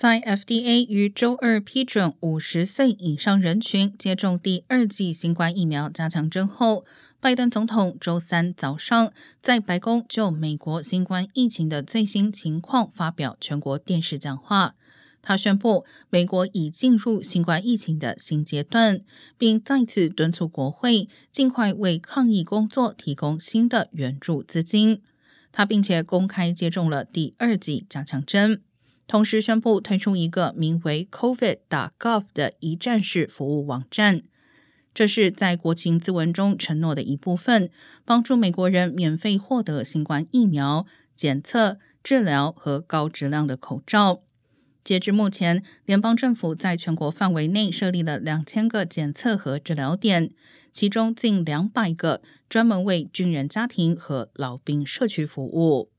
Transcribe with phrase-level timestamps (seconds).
[0.00, 6.86] 在 FDA 于周二批准五十岁以上人群接种第二剂新冠疫苗加强针后，
[7.20, 14.74] 拜登总统周三早上在白宫就美国新冠疫情的最新情况发表全国电视讲话。
[15.20, 19.02] 他宣布，美国已进入新冠疫情的新阶段，
[19.36, 25.02] 并再次敦促国会尽快为抗疫工作提供新的援助资金。
[25.52, 28.62] 他并且公开接种了第二剂加强针，
[29.10, 34.22] 同时宣布推出一个名为 “COVID.gov” 的一站式服务网站。
[34.94, 37.70] 这是在国情咨文中承诺的一部分，
[38.04, 40.86] 帮助美国人免费获得新冠疫苗、
[41.16, 44.22] 检测、治疗和高质量的口罩。
[44.84, 50.30] 截至目前，联邦政府在全国范围内设立了两千个检测和治疗点，
[50.72, 55.90] 其中近两百个专门为军人家庭和老兵社区服务。